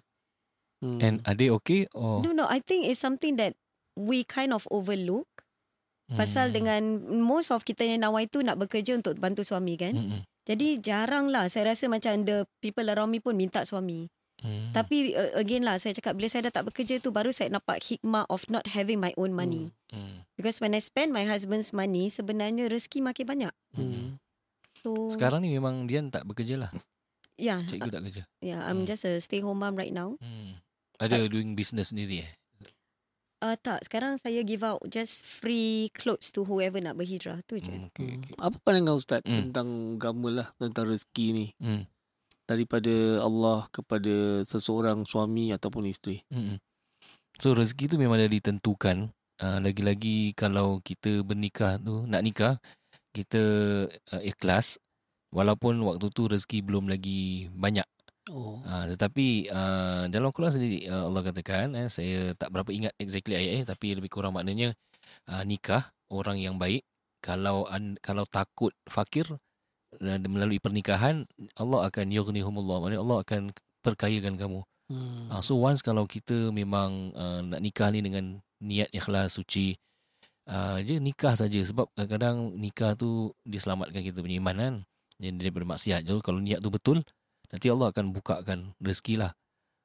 [0.79, 1.03] Hmm.
[1.03, 3.59] And are they okay or No, no, I think it's something that
[3.99, 5.27] we kind of overlook.
[6.07, 6.55] Pasal Hmm.
[6.55, 6.81] dengan
[7.19, 9.91] most of kita yang nawai tu nak bekerja untuk bantu suami kan.
[9.91, 10.23] Mm-mm.
[10.47, 14.07] Jadi jarang lah saya rasa macam the people around me pun minta suami.
[14.37, 14.71] Mm.
[14.71, 17.83] Tapi uh, again lah saya cakap bila saya dah tak bekerja tu baru saya nampak
[17.83, 19.73] hikmah of not having my own money.
[19.91, 20.23] Mm.
[20.37, 23.55] Because when I spend my husband's money sebenarnya rezeki makin banyak.
[23.73, 24.21] Hmm.
[24.85, 26.71] So Sekarang ni memang Dian tak bekerja lah.
[27.41, 28.23] yeah, Cikgu tak kerja.
[28.39, 28.89] yeah, I'm Hmm.
[28.89, 30.15] just a stay home mom right now.
[30.21, 30.61] Hmm.
[31.01, 32.31] Ada doing business sendiri eh.
[33.37, 37.45] Uh, tak, sekarang saya give out just free clothes to whoever nak berhijrah.
[37.45, 37.69] Tu je.
[37.69, 38.33] Hmm, okay, okay.
[38.41, 39.53] Apa pandangan ustaz Hmm.
[39.53, 39.69] tentang
[40.01, 41.85] agama lah, tentang rezeki ni Hmm.
[42.49, 46.25] daripada Allah kepada seseorang suami ataupun isteri?
[46.33, 46.57] Mm-mm.
[47.37, 49.13] So rezeki tu memang dah ditentukan
[49.45, 52.57] uh, lagi-lagi kalau kita bernikah tu nak nikah
[53.13, 53.43] kita
[53.93, 54.81] uh, ikhlas
[55.29, 57.85] walaupun waktu tu rezeki belum lagi banyak
[58.27, 58.59] Oh.
[58.67, 63.39] uh, tetapi uh, dalam Quran sendiri uh, Allah katakan eh, saya tak berapa ingat exactly
[63.39, 64.75] ayat eh tapi lebih kurang maknanya
[65.31, 66.83] uh, nikah orang yang baik.
[67.23, 69.27] Kalau an, kalau takut fakir
[69.99, 71.27] dan melalui pernikahan
[71.59, 72.83] Allah akan yughnihumullah.
[72.83, 73.43] Maknanya Allah akan
[73.83, 74.61] perkayakan kamu.
[74.91, 75.27] Hmm.
[75.31, 79.75] Uh, so once kalau kita memang uh, nak nikah ni dengan niat ikhlas suci
[80.47, 81.59] uh, je nikah saja.
[81.63, 84.75] Sebab kadang-kadang nikah tu diselamatkan kita punya iman kan.
[85.19, 86.01] Jadi daripada maksiat.
[86.07, 87.03] Je kalau niat tu betul
[87.49, 89.33] nanti Allah akan bukakan rezeki lah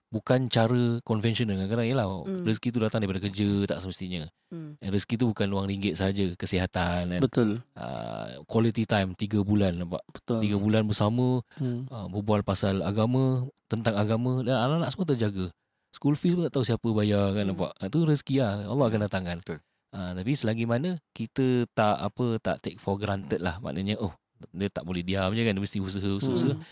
[0.07, 2.43] bukan cara konvensional kadang-kadang yalah Hmm.
[2.43, 4.75] rezeki tu datang daripada kerja tak semestinya Hmm.
[4.77, 7.63] And rezeki tu bukan wang ringgit saja kesihatan kan Betul.
[7.73, 10.43] uh, quality time 3 bulan nampak Betul.
[10.43, 11.87] 3 bulan bersama Hmm.
[11.87, 15.45] uh, berbual pasal agama, tentang agama dan anak-anak semua terjaga.
[15.91, 17.55] School fees pun tak tahu siapa bayar kan Hmm.
[17.55, 17.71] nampak.
[17.79, 18.53] Itu rezeki lah.
[18.65, 19.37] Allah akan datangkan.
[19.39, 19.59] Betul.
[19.91, 23.59] Uh, tapi selagi mana kita tak apa tak take for granted lah.
[23.59, 24.11] Maknanya oh
[24.49, 26.51] dia tak boleh diam je kan dia mesti usaha usaha.
[26.51, 26.59] Hmm.
[26.59, 26.63] Uh,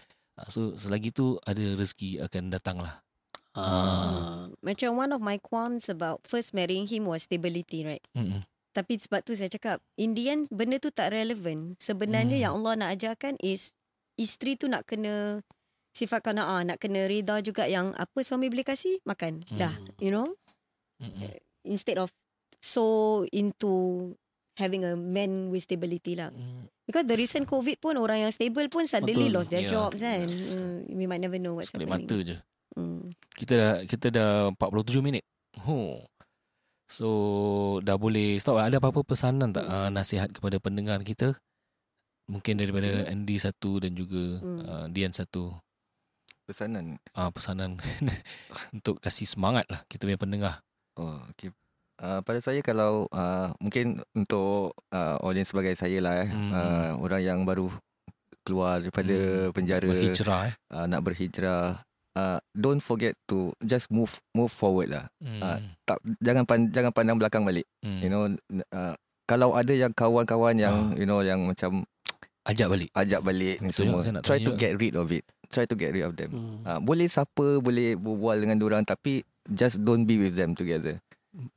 [0.47, 3.03] so selagi tu ada rezeki akan datang lah.
[3.57, 4.47] Ah.
[4.63, 8.05] Macam one of my qualms about first marrying him was stability, right?
[8.15, 8.45] Mm-mm.
[8.71, 11.73] Tapi sebab tu saya cakap, in the end, benda tu tak relevan.
[11.81, 12.43] Sebenarnya Hmm.
[12.45, 13.73] yang Allah nak ajarkan is,
[14.15, 15.41] isteri tu nak kena
[15.91, 19.41] sifat kana'ah, nak kena rida juga yang apa suami boleh kasih, makan.
[19.49, 19.57] Hmm.
[19.57, 20.37] Dah, you know?
[21.01, 21.33] Mm-mm.
[21.65, 22.13] Instead of
[22.61, 24.13] so into
[24.59, 26.29] having a man with stability lah.
[26.29, 26.67] Mm.
[26.83, 29.35] Because the recent COVID pun, orang yang stable pun suddenly Betul.
[29.35, 29.71] lost their Ya.
[29.71, 30.25] jobs kan.
[30.25, 32.05] Uh, we might never know what's Sekelip happening.
[32.05, 32.37] mata je.
[32.71, 33.09] Hmm.
[33.31, 35.23] Kita dah kita dah 47 minit.
[35.63, 36.03] Oh.
[36.85, 37.07] So
[37.79, 38.57] dah boleh stop.
[38.57, 41.37] Ada apa-apa pesanan tak uh, nasihat kepada pendengar kita?
[42.25, 44.59] Mungkin daripada Andy satu dan juga Hmm.
[44.61, 45.53] uh, Dian satu.
[46.43, 46.97] Pesanan.
[47.13, 47.77] uh, pesanan
[48.75, 50.65] untuk kasih semangat lah kita punya pendengar.
[50.97, 51.53] Oh, okay.
[51.99, 56.49] Uh, pada saya kalau uh, mungkin untuk uh, audience sebagai saya lah eh, Hmm.
[56.49, 57.67] uh, orang yang baru
[58.41, 59.51] keluar daripada Hmm.
[59.51, 60.53] penjara Berhijrah eh.
[60.71, 61.83] uh, nak berhijrah
[62.15, 65.05] uh, don't forget to just move move forward lah.
[65.19, 65.39] Hmm.
[65.39, 67.67] Ah, Tak jangan pan, jangan pandang belakang balik.
[67.79, 67.99] hmm.
[67.99, 68.23] You know
[68.71, 71.83] uh, kalau ada yang kawan-kawan yang you know yang macam
[72.43, 72.89] ajak balik.
[72.95, 75.21] ajak balik ni Betul juga, semua try tanya to get rid of it.
[75.49, 76.31] Try to get rid of them.
[76.31, 76.57] Hmm.
[76.63, 80.97] Uh, boleh siapa boleh berbual dengan orang tapi just don't be with them together.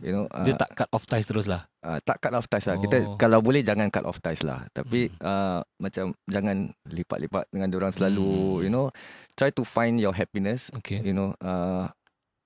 [0.04, 1.64] You know, uh, Dia tak cut off ties terus lah.
[1.80, 2.76] uh, tak cut off ties lah.
[2.76, 2.84] Oh.
[2.84, 4.68] Kita kalau boleh jangan cut off ties lah.
[4.76, 5.24] Tapi Hmm.
[5.24, 6.56] uh, macam jangan
[6.92, 8.60] lipat-lipat dengan orang selalu.
[8.60, 8.62] Hmm.
[8.68, 8.86] You know,
[9.32, 10.68] try to find your happiness.
[10.76, 11.00] Okay.
[11.00, 11.88] You know, uh,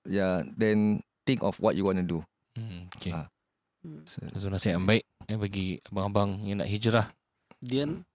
[0.07, 0.39] yeah.
[0.55, 2.23] Then think of what you want to do.
[2.55, 2.87] Hmm.
[2.95, 3.11] Okay.
[3.11, 4.07] Hmm.
[4.07, 7.11] So, So nasihat yang baik eh, bagi abang-abang yang nak hijrah.
[7.59, 8.07] Dian.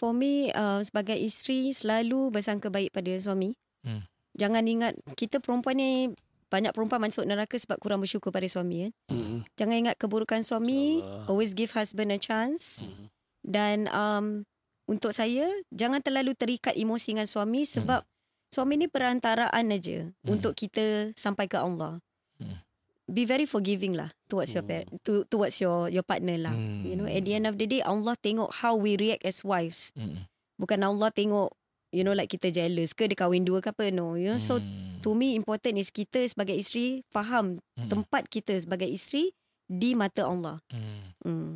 [0.00, 3.52] For me, uh, sebagai isteri selalu bersangka baik pada suami.
[3.84, 4.00] Hmm.
[4.32, 6.08] Jangan ingat kita perempuan ni
[6.50, 8.92] banyak perempuan masuk neraka sebab kurang bersyukur pada suami kan.
[9.08, 9.38] Hmm.
[9.54, 10.98] Jangan ingat keburukan suami.
[10.98, 11.26] InsyaAllah.
[11.26, 12.82] Always give husband a chance.
[12.82, 13.06] Hmm.
[13.40, 14.44] Dan um,
[14.84, 18.02] untuk saya jangan terlalu terikat emosi dengan suami sebab
[18.50, 20.28] suami ni perantaraan aja Hmm.
[20.28, 22.02] untuk kita sampai ke Allah.
[22.36, 22.58] Hmm.
[23.06, 24.86] Be very forgiving lah towards your Hmm.
[24.86, 26.54] par- to, towards your your partner lah.
[26.54, 26.82] Hmm.
[26.82, 29.94] You know, at the end of the day Allah tengok how we react as wives.
[29.94, 30.26] Hmm.
[30.58, 31.54] Bukan Allah tengok
[31.90, 34.14] you know like kita jealous ke dia kahwin dua ke apa no.
[34.14, 34.98] You know, so Hmm.
[35.02, 37.88] to me important is kita sebagai isteri faham Hmm.
[37.90, 39.30] tempat kita sebagai isteri
[39.66, 40.58] di mata Allah.
[40.70, 41.02] Hmm.
[41.22, 41.54] Hmm.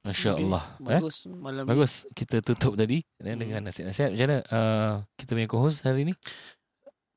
[0.00, 0.48] Masya Okay.
[0.48, 0.64] Eh?
[0.80, 1.68] Bagus malam ni.
[1.68, 2.08] Bagus.
[2.10, 3.36] Kita tutup tadi eh, Hmm.
[3.36, 4.16] dengan nasihat-nasihat.
[4.16, 6.14] Macam mana uh, kita punya co-host hari ni?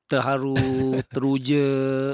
[0.04, 0.52] Terharu,
[1.14, 1.64] teruja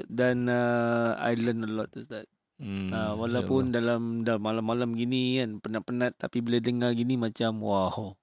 [0.07, 2.23] dan uh, I learn a lot Ustaz.
[2.61, 2.93] Hmm.
[2.93, 8.15] Uh, walaupun dalam dalam malam-malam gini kan penat-penat tapi bila dengar gini macam wow.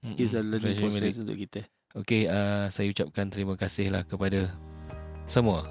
[0.00, 0.50] Hmm, It's a hmm.
[0.50, 1.22] learning Pleasure process Malik.
[1.22, 1.60] untuk kita.
[1.94, 4.52] Okey, uh, saya ucapkan terima kasih lah kepada
[5.24, 5.64] semua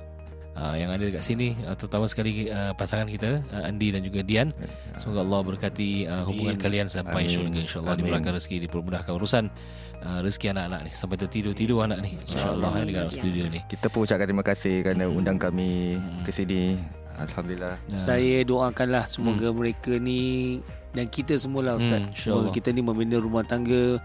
[0.53, 4.19] uh, yang ada dekat sini, uh, terutama sekali uh, pasangan kita uh, Andi dan juga
[4.19, 4.49] Dian.
[4.95, 6.63] Semoga Allah berkati uh, hubungan Amin.
[6.63, 7.31] kalian sampai Amin.
[7.31, 9.53] syurga insya-Allah dimurahkan rezeki, dipermudahkan urusan
[10.01, 12.17] uh, rezeki anak-anak ni sampai tertidur-tidur anak ni.
[12.19, 13.13] Insya-Allah eh, dekat Ya.
[13.13, 13.59] studio ni.
[13.67, 15.15] kita pun ucapkan terima kasih kerana Hmm.
[15.15, 16.25] undang kami Hmm.
[16.25, 16.81] ke sini.
[17.15, 17.79] Alhamdulillah.
[17.85, 20.59] Uh, Saya doakanlah semoga mereka ni
[20.95, 21.99] dan kita semualah Ustaz.
[22.01, 22.53] Hmm, semoga insyaAllah.
[22.55, 23.99] kita ni membina rumah tangga,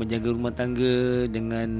[0.00, 1.70] menjaga rumah tangga dengan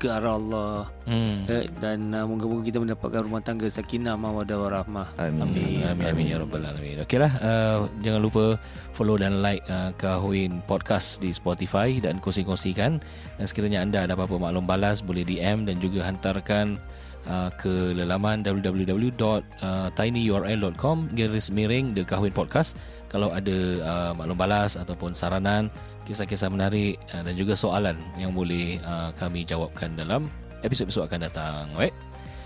[0.00, 1.44] ke arah Allah hmm.
[1.46, 5.12] eh, dan uh, moga-moga kita mendapatkan rumah tangga sakinah mawaddah warahmah.
[5.20, 5.44] Amin.
[5.44, 5.84] Amin.
[5.84, 7.04] Amin amin ya rabbal alamin.
[7.04, 8.56] Okeylah, uh, jangan lupa
[8.96, 13.04] follow dan like uh, Kahwin Podcast di Spotify dan kongsi-kongsikan.
[13.36, 16.80] Dan sekiranya anda ada apa-apa maklum balas boleh DM dan juga hantarkan
[17.28, 22.76] uh, ke lelaman www.tinyurl.com garis miring The Kahwin Podcast
[23.12, 25.68] kalau ada uh, maklum balas ataupun saranan,
[26.08, 30.32] kisah-kisah menarik uh, dan juga soalan yang boleh uh, kami jawabkan dalam
[30.64, 31.68] episod-episod akan datang.
[31.76, 31.92] Baik.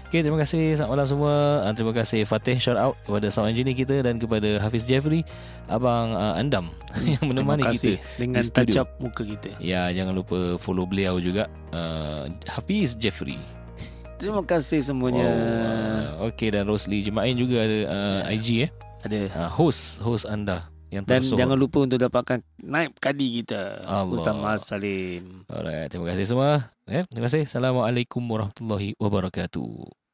[0.07, 1.35] Okay, terima kasih selamat malam semua.
[1.67, 5.27] Uh, terima kasih Fatih shout out kepada sound engineer kita dan kepada Hafiz Jeffrey,
[5.67, 6.71] abang uh, Andam
[7.19, 8.19] yang menemani Terima kasih kita.
[8.19, 9.51] dengan touch up muka kita.
[9.59, 13.39] Ya, jangan lupa follow beliau juga uh, Hafiz Jeffrey.
[14.17, 15.29] Terima kasih semuanya.
[16.17, 17.79] Oh, okay dan Rosli Jemain juga ada
[18.25, 18.71] uh, IG eh.
[19.05, 19.29] Ada.
[19.29, 21.37] Uh, host host anda yang Dan tersuruh.
[21.37, 23.85] jangan lupa untuk dapatkan naib kadi kita.
[23.85, 24.17] Allah.
[24.17, 25.45] Ustaz Mas Salim.
[25.53, 26.73] Alright, terima kasih semua.
[26.89, 27.45] Eh, terima kasih.
[27.45, 30.06] Assalamualaikum warahmatullahi wabarakatuh.